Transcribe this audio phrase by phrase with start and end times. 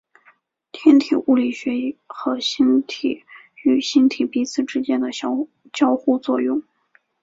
[0.71, 3.23] 天体物理学和星体
[3.63, 5.09] 与星体彼此之间的
[5.75, 6.63] 交互作用。